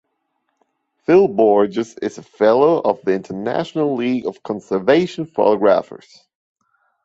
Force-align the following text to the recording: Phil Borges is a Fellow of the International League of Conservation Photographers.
Phil 1.05 1.27
Borges 1.27 1.93
is 2.01 2.17
a 2.17 2.23
Fellow 2.23 2.79
of 2.81 2.99
the 3.03 3.13
International 3.13 3.93
League 3.95 4.25
of 4.25 4.41
Conservation 4.41 5.27
Photographers. 5.27 6.25